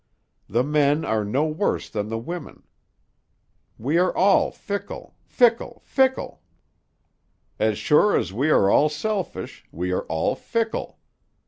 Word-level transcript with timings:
The 0.49 0.63
men 0.63 1.05
are 1.05 1.23
no 1.23 1.45
worse 1.45 1.87
than 1.87 2.07
the 2.09 2.17
women; 2.17 2.63
we 3.77 3.99
are 3.99 4.11
all 4.17 4.49
fickle, 4.49 5.13
fickle, 5.27 5.83
fickle. 5.85 6.41
As 7.59 7.77
sure 7.77 8.17
as 8.17 8.33
we 8.33 8.49
are 8.49 8.67
all 8.71 8.89
selfish, 8.89 9.63
we 9.71 9.91
are 9.91 10.05
all 10.05 10.33
fickle. 10.33 10.97